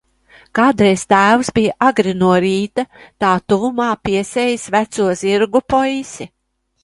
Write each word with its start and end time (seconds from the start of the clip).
Kādreiz 0.59 1.01
tēvs 1.13 1.51
bija 1.57 1.75
agri 1.87 2.13
no 2.21 2.29
rīta 2.45 2.85
tā 3.25 3.35
tuvumā 3.53 3.89
piesējis 4.09 4.65
veco 4.77 5.11
zirgu 5.23 5.61
Poisi. 5.75 6.29